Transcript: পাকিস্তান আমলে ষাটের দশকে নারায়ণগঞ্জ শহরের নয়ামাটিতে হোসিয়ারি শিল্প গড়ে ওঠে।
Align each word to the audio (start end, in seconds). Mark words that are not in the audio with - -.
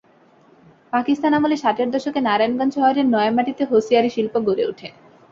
পাকিস্তান 0.93 1.31
আমলে 1.33 1.57
ষাটের 1.57 1.87
দশকে 1.91 2.19
নারায়ণগঞ্জ 2.21 2.73
শহরের 2.77 3.05
নয়ামাটিতে 3.07 3.63
হোসিয়ারি 3.71 4.09
শিল্প 4.15 4.33
গড়ে 4.47 4.63
ওঠে। 4.67 4.87